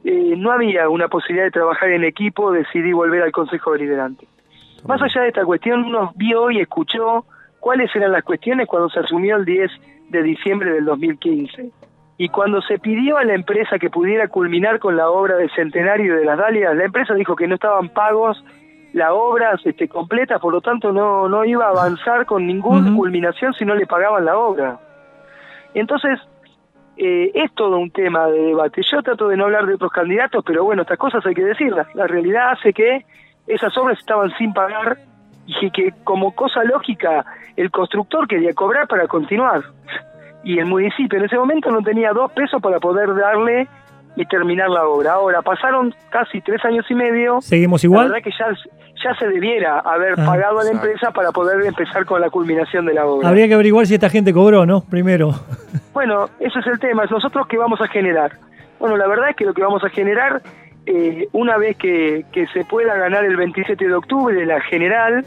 [0.05, 4.27] eh, no había una posibilidad de trabajar en equipo, decidí volver al Consejo Deliberante.
[4.87, 7.27] Más allá de esta cuestión, uno vio y escuchó
[7.67, 9.69] cuáles eran las cuestiones cuando se asumió el 10
[10.11, 11.73] de diciembre del 2015.
[12.17, 16.15] Y cuando se pidió a la empresa que pudiera culminar con la obra del centenario
[16.15, 18.41] de las Dalias, la empresa dijo que no estaban pagos
[18.93, 23.53] las obras este, completas, por lo tanto no, no iba a avanzar con ninguna culminación
[23.55, 24.79] si no le pagaban la obra.
[25.75, 26.21] Entonces,
[26.97, 28.83] eh, es todo un tema de debate.
[28.89, 31.93] Yo trato de no hablar de otros candidatos, pero bueno, estas cosas hay que decirlas.
[31.97, 33.05] La realidad hace que
[33.49, 34.99] esas obras estaban sin pagar
[35.47, 37.25] y que como cosa lógica
[37.57, 39.63] el constructor quería cobrar para continuar.
[40.45, 43.67] Y el municipio en ese momento no tenía dos pesos para poder darle
[44.15, 45.13] y terminar la obra.
[45.15, 47.41] Ahora, pasaron casi tres años y medio.
[47.41, 48.09] ¿Seguimos La igual?
[48.11, 48.47] verdad que ya,
[49.05, 50.25] ya se debiera haber Ah.
[50.25, 50.87] pagado a la Exacto.
[50.89, 53.29] empresa para poder empezar con la culminación de la obra.
[53.29, 54.83] Habría que averiguar si esta gente cobró, ¿no?
[54.89, 55.33] Primero.
[55.93, 57.05] Bueno, ese es el tema.
[57.11, 58.33] ¿Nosotros qué vamos a generar?
[58.79, 60.41] Bueno, la verdad es que lo que vamos a generar,
[60.87, 65.27] eh, una vez que, que se pueda ganar el 27 de octubre la general,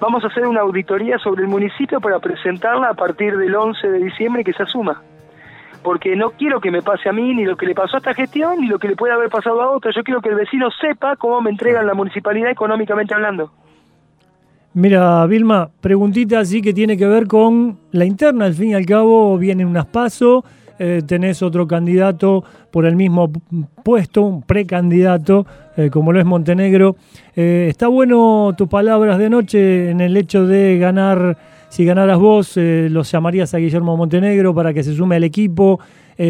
[0.00, 3.98] vamos a hacer una auditoría sobre el municipio para presentarla a partir del 11 de
[4.00, 5.00] diciembre que se asuma.
[5.84, 8.12] Porque no quiero que me pase a mí ni lo que le pasó a esta
[8.12, 9.92] gestión ni lo que le puede haber pasado a otra.
[9.94, 13.52] Yo quiero que el vecino sepa cómo me entregan la municipalidad económicamente hablando.
[14.74, 18.46] Mira, Vilma, preguntita así que tiene que ver con la interna.
[18.46, 20.44] Al fin y al cabo, vienen unas pasos,
[20.78, 23.30] eh, tenés otro candidato por el mismo
[23.82, 26.96] puesto, un precandidato, eh, como lo es Montenegro.
[27.34, 31.36] Eh, está bueno tus palabras de noche en el hecho de ganar,
[31.68, 35.80] si ganaras vos, eh, los llamarías a Guillermo Montenegro para que se sume al equipo.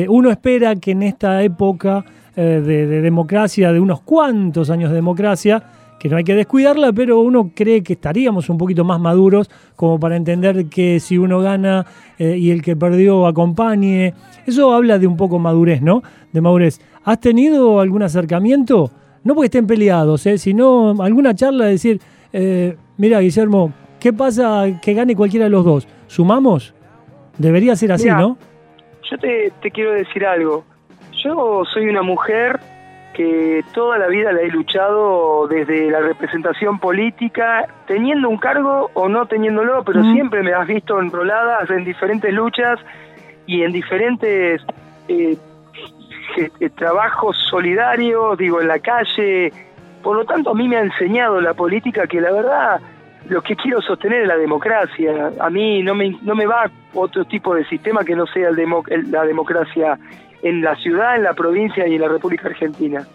[0.08, 2.04] Uno espera que en esta época
[2.36, 5.62] de democracia, de unos cuantos años de democracia,
[5.98, 9.98] que no hay que descuidarla, pero uno cree que estaríamos un poquito más maduros como
[9.98, 11.86] para entender que si uno gana
[12.18, 14.14] eh, y el que perdió acompañe.
[14.46, 16.02] Eso habla de un poco madurez, ¿no?
[16.32, 16.80] De madurez.
[17.04, 18.90] ¿Has tenido algún acercamiento?
[19.24, 20.38] No porque estén peleados, ¿eh?
[20.38, 22.00] sino alguna charla de decir,
[22.32, 25.88] eh, mira, Guillermo, ¿qué pasa que gane cualquiera de los dos?
[26.06, 26.74] ¿Sumamos?
[27.36, 28.38] Debería ser así, ¿no?
[29.10, 30.64] Yo te, te quiero decir algo.
[31.22, 32.60] Yo soy una mujer
[33.14, 39.08] que toda la vida la he luchado desde la representación política, teniendo un cargo o
[39.08, 40.12] no teniéndolo, pero Mm.
[40.12, 42.78] siempre me has visto enroladas en diferentes luchas
[43.46, 44.62] y en diferentes
[45.08, 45.36] eh,
[46.60, 49.52] eh, trabajos solidarios, digo, en la calle.
[50.02, 52.80] Por lo tanto, a mí me ha enseñado la política que la verdad
[53.28, 55.32] lo que quiero sostener es la democracia.
[55.40, 58.56] A mí no me, no me va otro tipo de sistema que no sea el
[58.56, 59.98] demo- el- la democracia
[60.42, 63.06] en la ciudad, en la provincia y en la República Argentina.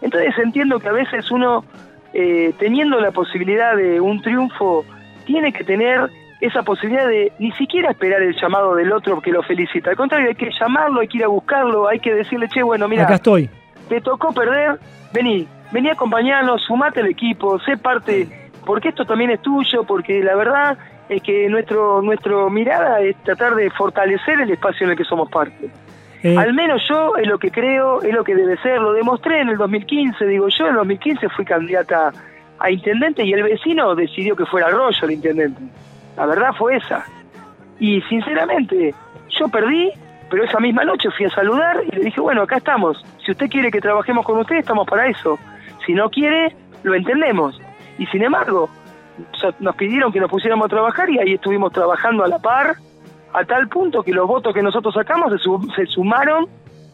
[0.00, 1.64] Entonces entiendo que a veces uno,
[2.12, 4.84] eh, teniendo la posibilidad de un triunfo,
[5.24, 6.08] tiene que tener
[6.40, 9.90] esa posibilidad de ni siquiera esperar el llamado del otro que lo felicita.
[9.90, 12.86] Al contrario, hay que llamarlo, hay que ir a buscarlo, hay que decirle, che, bueno,
[12.86, 13.50] mira, Acá estoy.
[13.88, 14.78] te tocó perder,
[15.12, 18.28] vení, vení a acompañarnos, sumate al equipo, sé parte,
[18.64, 23.54] porque esto también es tuyo, porque la verdad es que nuestro nuestro mirada es tratar
[23.54, 25.70] de fortalecer el espacio en el que somos parte.
[26.22, 29.40] Eh, Al menos yo es lo que creo, es lo que debe ser, lo demostré
[29.40, 32.12] en el 2015, digo yo en el 2015 fui candidata
[32.58, 35.62] a intendente y el vecino decidió que fuera Arroyo el intendente.
[36.16, 37.04] La verdad fue esa.
[37.78, 38.94] Y sinceramente,
[39.28, 39.92] yo perdí,
[40.28, 43.00] pero esa misma noche fui a saludar y le dije, bueno, acá estamos.
[43.24, 45.38] Si usted quiere que trabajemos con usted, estamos para eso.
[45.86, 47.60] Si no quiere, lo entendemos.
[47.98, 48.68] Y sin embargo,
[49.60, 52.76] nos pidieron que nos pusiéramos a trabajar y ahí estuvimos trabajando a la par,
[53.38, 56.46] a tal punto que los votos que nosotros sacamos se, su- se sumaron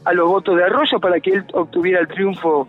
[0.04, 2.68] a los votos de Arroyo para que él obtuviera el triunfo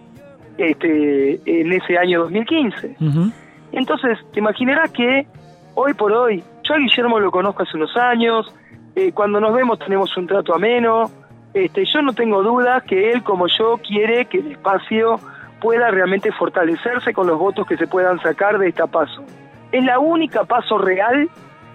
[0.58, 2.96] este, en ese año 2015.
[3.02, 3.32] ujú.
[3.72, 5.28] Entonces, te imaginarás que
[5.74, 8.54] hoy por hoy, yo a Guillermo lo conozco hace unos años,
[8.96, 11.12] eh, cuando nos vemos tenemos un trato ameno,
[11.54, 15.20] este, yo no tengo dudas que él como yo quiere que el espacio
[15.60, 19.24] pueda realmente fortalecerse con los votos que se puedan sacar de esta paso.
[19.72, 21.30] Es la única paso real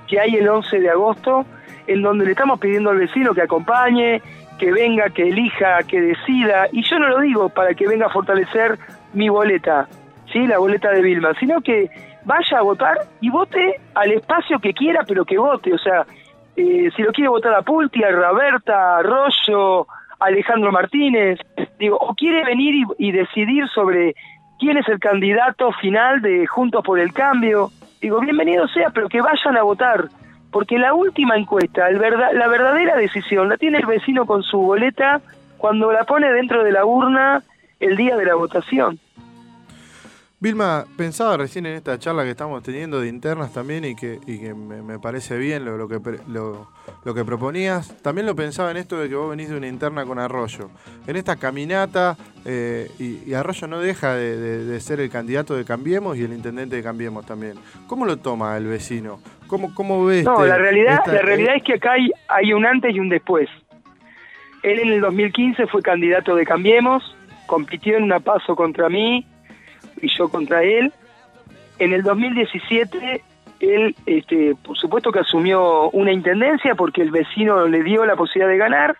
[0.06, 1.44] que hay el 11 de agosto,
[1.86, 4.22] en donde le estamos pidiendo al vecino que acompañe,
[4.58, 8.10] que venga, que elija, que decida, y yo no lo digo para que venga a
[8.10, 8.78] fortalecer
[9.14, 9.88] mi boleta,
[10.32, 10.46] ¿sí?
[10.46, 11.90] la boleta de Vilma, sino que
[12.24, 16.04] vaya a votar y vote al espacio que quiera, pero que vote, o sea,
[16.56, 19.82] eh, si lo quiere votar a Pulti, a Roberta, a Arroyo,
[20.18, 21.38] a Alejandro Martínez,
[21.78, 24.14] digo, o quiere venir y, y decidir sobre
[24.58, 29.22] quién es el candidato final de Juntos por el Cambio, digo, bienvenido sea, pero que
[29.22, 30.08] vayan a votar,
[30.50, 34.58] porque la última encuesta, el verdad, la verdadera decisión, la tiene el vecino con su
[34.58, 35.20] boleta
[35.58, 37.42] cuando la pone dentro de la urna
[37.78, 38.98] el día de la votación.
[40.42, 44.38] Vilma, pensaba recién en esta charla que estamos teniendo de internas también y que, y
[44.38, 46.70] que me, me parece bien lo, lo que, lo,
[47.04, 47.94] lo que proponías.
[48.00, 50.70] También lo pensaba en esto de que vos venís de una interna con Arroyo.
[51.06, 55.54] En esta caminata, eh, y, y Arroyo no deja de, de- de ser el candidato
[55.54, 57.58] de Cambiemos y el intendente de Cambiemos también.
[57.86, 59.20] ¿Cómo lo toma el vecino?
[59.46, 62.54] ¿Cómo, cómo ve No, este- la realidad, esta- la realidad es que acá hay, hay
[62.54, 63.50] un antes y un después.
[64.62, 67.02] Él en el 2015 fue candidato de Cambiemos,
[67.46, 69.26] compitió en una paso contra mí
[70.00, 70.92] y yo contra él.
[71.78, 73.22] En el 2017
[73.60, 78.50] él, este, por supuesto que asumió una intendencia porque el vecino le dio la posibilidad
[78.50, 78.96] de ganar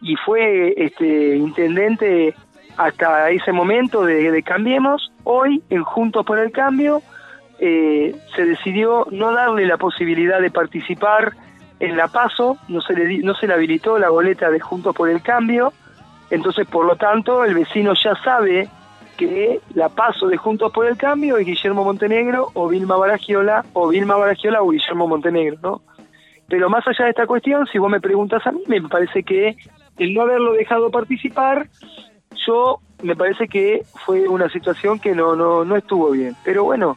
[0.00, 2.34] y fue este, intendente
[2.76, 5.12] hasta ese momento de, Cambiemos.
[5.24, 7.02] Hoy, en Juntos por el Cambio,
[7.58, 11.32] eh, se decidió no darle la posibilidad de participar
[11.80, 15.08] en la PASO, no se le, no se le habilitó la boleta de Juntos por
[15.08, 15.72] el Cambio,
[16.30, 18.68] entonces por lo tanto el vecino ya sabe
[19.16, 23.88] que la PASO de Juntos por el Cambio es Guillermo Montenegro o Vilma Baragiola o
[23.88, 25.82] Vilma Baragiola o Guillermo Montenegro, ¿no?
[26.48, 29.56] Pero más allá de esta cuestión, si vos me preguntas a mí, me parece que
[29.98, 31.68] el no haberlo dejado participar,
[32.46, 36.34] yo me parece que fue una situación que no, no, no estuvo bien.
[36.44, 36.96] Pero bueno,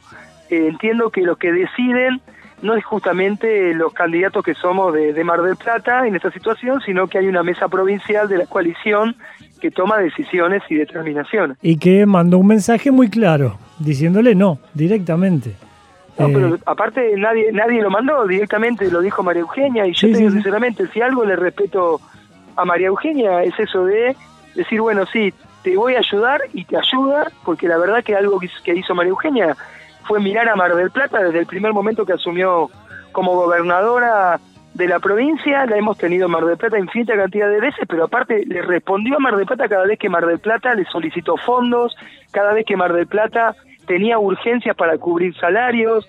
[0.50, 2.22] eh, entiendo que los que deciden
[2.62, 6.82] no es justamente los candidatos que somos de, de Mar del Plata en esta situación,
[6.82, 9.16] sino que hay una mesa provincial de la coalición
[9.60, 11.58] que toma decisiones y determinaciones.
[11.62, 15.56] Y que mandó un mensaje muy claro, diciéndole no, directamente.
[16.18, 20.08] No, Eh, pero aparte nadie nadie lo mandó, directamente lo dijo María Eugenia y yo
[20.08, 22.00] Sí, te digo sí, sinceramente, si algo le respeto
[22.56, 24.16] a María Eugenia es eso de
[24.56, 28.40] decir, bueno, sí, te voy a ayudar y te ayuda, porque la verdad que algo
[28.40, 29.58] que hizo María Eugenia
[30.08, 32.70] fue mirar a Mar del Plata desde el primer momento que asumió
[33.12, 34.40] como gobernadora
[34.76, 38.04] de la provincia, la hemos tenido en Mar del Plata infinita cantidad de veces, pero
[38.04, 41.38] aparte le respondió a Mar del Plata cada vez que Mar del Plata le solicitó
[41.38, 41.96] fondos,
[42.32, 43.56] cada vez que Mar del Plata
[43.88, 46.06] tenía urgencias para cubrir salarios,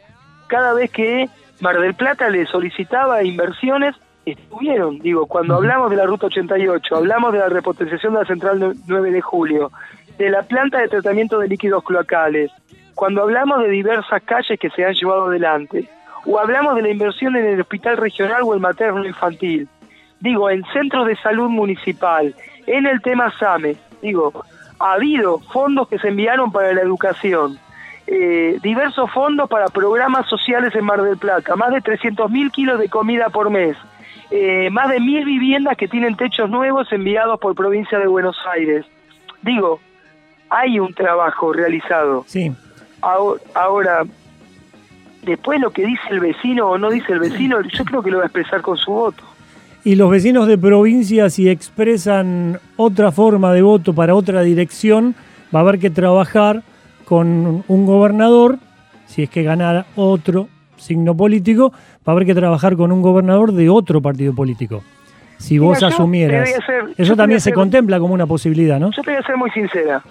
[0.49, 1.29] cada vez que
[1.61, 4.99] Mar del Plata le solicitaba inversiones, estuvieron.
[4.99, 9.11] Digo, cuando hablamos de la Ruta 88, hablamos de la repotenciación de la Central 9
[9.13, 9.71] de Julio,
[10.19, 12.51] de la planta de tratamiento de líquidos cloacales,
[12.97, 15.89] cuando hablamos de diversas calles que se han llevado adelante,
[16.27, 19.69] o hablamos de la inversión en el hospital regional o el materno infantil,
[20.21, 22.35] digo, en centros de salud municipal,
[22.67, 24.45] en el tema SAME, digo,
[24.79, 27.59] ha habido fondos que se enviaron para la educación,
[28.07, 32.79] eh, diversos fondos para programas sociales en Mar del Plata, más de 300 mil kilos
[32.79, 33.77] de comida por mes,
[34.31, 38.85] eh, más de mil viviendas que tienen techos nuevos enviados por provincia de Buenos Aires.
[39.43, 39.81] Digo,
[40.51, 42.25] hay un trabajo realizado.
[42.27, 42.53] Sí.
[43.01, 44.05] Ahora, ahora,
[45.27, 48.19] después lo que dice el vecino o no dice el vecino, yo creo que lo
[48.19, 49.23] va a expresar con su voto.
[49.85, 55.15] Y los vecinos de provincia, si expresan otra forma de voto para otra dirección,
[55.55, 56.63] va a haber que trabajar
[57.05, 58.59] con un gobernador,
[59.07, 63.53] si es que ganara otro signo político, va a haber que trabajar con un gobernador
[63.53, 64.83] de otro partido político.
[65.39, 66.51] Si vos Mira, asumieras.
[66.97, 68.91] Eso también se contempla como una posibilidad, ¿no?
[68.91, 70.03] Yo te voy a ser muy sincera.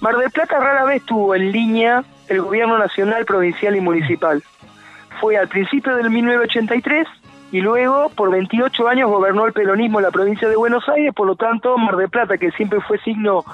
[0.00, 4.42] Mar del Plata rara vez tuvo en línea el gobierno nacional, provincial y municipal.
[5.20, 7.06] Fue al principio del 1983
[7.52, 11.26] y luego por 28 años gobernó el peronismo en la provincia de Buenos Aires, por
[11.26, 13.44] lo tanto Mar del Plata, que siempre fue signo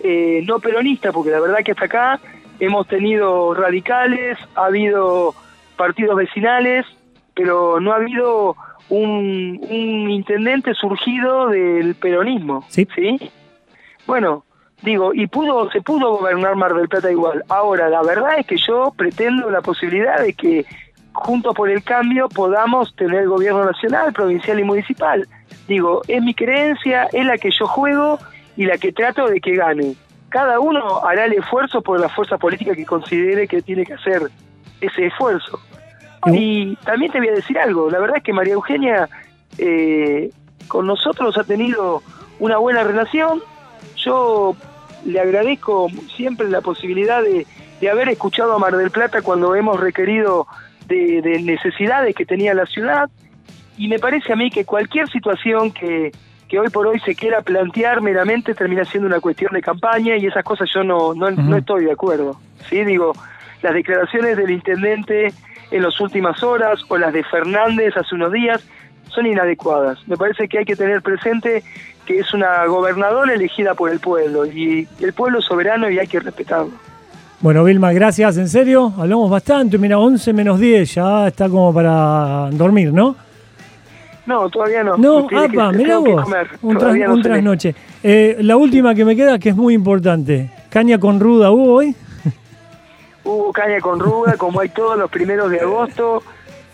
[0.00, 2.20] eh, no peronista, porque la verdad que hasta acá
[2.58, 5.34] hemos tenido radicales, ha habido
[5.76, 6.86] partidos vecinales,
[7.34, 8.56] pero no ha habido
[8.88, 12.64] un, un intendente surgido del peronismo.
[12.68, 12.88] Sí.
[14.06, 14.45] Bueno,
[14.82, 17.44] digo, y pudo se pudo gobernar Mar del Plata igual.
[17.48, 20.64] Ahora, la verdad es que yo pretendo la posibilidad de que
[21.12, 25.26] juntos por el cambio podamos tener gobierno nacional, provincial y municipal.
[25.66, 28.18] Digo, es mi creencia, es la que yo juego
[28.56, 29.94] y la que trato de que gane.
[30.28, 34.30] Cada uno hará el esfuerzo por la fuerza política que considere que tiene que hacer
[34.80, 35.58] ese esfuerzo.
[36.26, 39.08] Y también te voy a decir algo, la verdad es que María Eugenia
[39.58, 40.30] eh,
[40.66, 42.02] con nosotros ha tenido
[42.40, 43.40] una buena relación,
[44.06, 44.56] yo
[45.04, 47.46] le agradezco siempre la posibilidad de,
[47.80, 50.46] de haber escuchado a Mar del Plata cuando hemos requerido
[50.86, 53.10] de, de necesidades que tenía la ciudad
[53.76, 56.12] y me parece a mí que cualquier situación que,
[56.48, 60.26] que hoy por hoy se quiera plantear meramente termina siendo una cuestión de campaña y
[60.26, 62.40] esas cosas yo no, no, no estoy de acuerdo.
[62.70, 62.84] ¿sí?
[62.84, 63.12] Digo,
[63.62, 65.32] las declaraciones del intendente
[65.70, 68.64] en las últimas horas o las de Fernández hace unos días
[69.08, 69.98] son inadecuadas.
[70.06, 71.62] Me parece que hay que tener presente
[72.06, 76.06] que es una gobernadora elegida por el pueblo y el pueblo es soberano y hay
[76.06, 76.70] que respetarlo.
[77.40, 79.76] Bueno, Vilma, gracias, en serio, hablamos bastante.
[79.76, 83.14] Mira, 11 menos 10, ya está como para dormir, ¿no?
[84.24, 84.96] No, todavía no.
[84.96, 86.22] No, Tiene que- apa, mirá vos.
[86.24, 86.48] comer.
[86.62, 87.74] Un, tras- no un trasnoche.
[88.02, 90.50] Eh, la última que me queda, que es muy importante.
[90.70, 91.94] ¿Caña con ruda hubo hoy?
[93.24, 96.22] Hubo caña con ruda, como hay todos los primeros de agosto,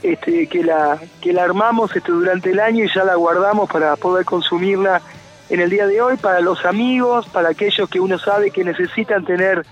[0.02, 3.96] este, que la que la armamos este, durante el año y ya la guardamos para
[3.96, 5.00] poder consumirla
[5.52, 9.22] en el día de hoy para los amigos, para aquellos que uno sabe que necesitan
[9.26, 9.66] tener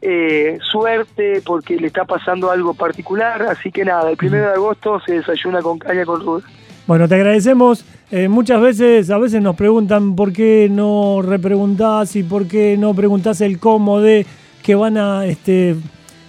[0.00, 3.42] eh, suerte porque le está pasando algo particular.
[3.42, 6.42] Así que nada, el primero de agosto se desayuna con caña con ruda.
[6.86, 7.84] Bueno, te agradecemos.
[8.10, 12.94] Eh, muchas veces, a veces nos preguntan por qué no repreguntás y por qué no
[12.94, 14.24] preguntás el cómo de
[14.62, 15.76] que van a, este,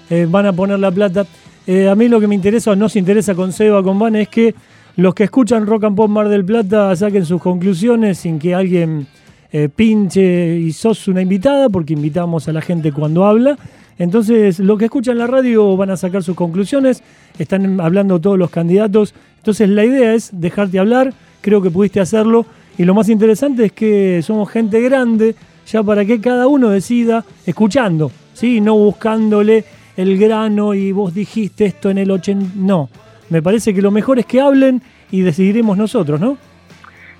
[0.10, 1.26] eh, van a poner la plata.
[1.66, 4.28] Eh, a mí lo que me interesa o nos interesa con Seba, con Van, es
[4.28, 4.54] que
[4.98, 9.06] los que escuchan Rock and Pop Mar del Plata saquen sus conclusiones sin que alguien
[9.52, 13.60] eh, pinche y sos una invitada, porque invitamos a la gente cuando habla.
[14.00, 17.04] Entonces, los que escuchan la radio van a sacar sus conclusiones,
[17.38, 19.14] están hablando todos los candidatos.
[19.38, 22.48] Entonces, la idea es dejarte hablar, creo que pudiste hacerlo.
[22.76, 25.36] Y lo más interesante es que somos gente grande,
[25.72, 28.62] ya para que cada uno decida, escuchando, ¿sí?
[28.62, 29.64] No buscándole
[29.96, 32.54] el grano y vos dijiste esto en el 80.
[32.56, 32.90] No,
[33.30, 36.38] me parece que lo mejor es que hablen y decidiremos nosotros, ¿no?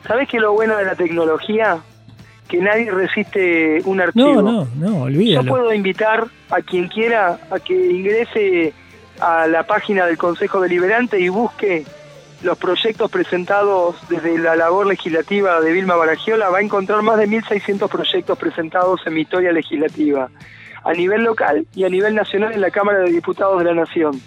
[0.06, 1.80] ¿Sabés qué es lo bueno de la tecnología?
[2.48, 4.42] Que nadie resiste un archivo.
[4.42, 5.52] No, no, no, Yo olvídalo.
[5.52, 8.74] puedo invitar a quien quiera a que ingrese
[9.20, 11.84] a la página del Consejo Deliberante y busque
[12.44, 16.50] los proyectos presentados desde la labor legislativa de Vilma Baragiola.
[16.50, 20.30] Va a encontrar más de 1.600 proyectos presentados en mi historia legislativa,
[20.84, 24.22] a nivel local y a nivel nacional en la Cámara de Diputados de la Nación.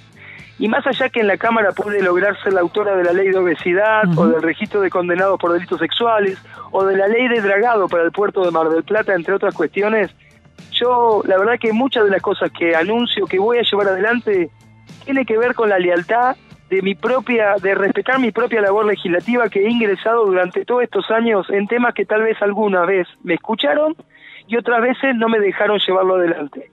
[0.61, 3.31] Y más allá que en la Cámara puede lograr ser la autora de la ley
[3.31, 6.39] de obesidad o del registro de condenados por delitos sexuales
[6.71, 9.55] o de la ley de dragado para el puerto de Mar del Plata, entre otras
[9.55, 10.15] cuestiones,
[10.73, 14.51] yo la verdad que muchas de las cosas que anuncio que voy a llevar adelante
[15.07, 16.37] tiene que ver con la lealtad
[16.69, 21.11] de mi propia, de respetar mi propia labor legislativa que he ingresado durante todos estos
[21.11, 23.97] años en temas que tal vez alguna vez me escucharon
[24.47, 26.71] y otras veces no me dejaron llevarlo adelante.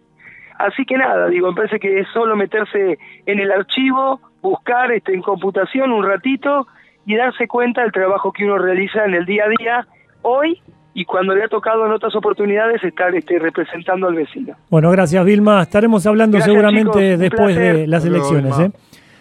[0.57, 5.13] Así que nada, digo, me parece que es solo meterse en el archivo, buscar este,
[5.13, 6.67] en computación un ratito
[7.05, 9.87] y darse cuenta del trabajo que uno realiza en el día a día
[10.23, 10.61] hoy
[10.93, 14.55] y cuando le ha tocado en otras oportunidades estar este, representando al vecino.
[14.69, 15.61] Bueno, gracias Vilma.
[15.61, 17.19] Estaremos hablando Gracias, seguramente chicos.
[17.19, 18.59] Después de las elecciones.
[18.59, 18.71] ¿eh?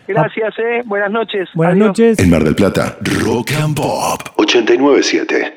[0.09, 0.83] Gracias, eh.
[0.87, 1.49] buenas noches.
[1.55, 1.89] Buenas Adiós.
[1.89, 2.19] noches.
[2.19, 5.53] En Mar del Plata, Rock and Pop 897.